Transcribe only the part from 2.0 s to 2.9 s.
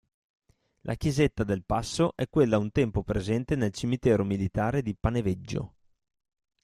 è quella un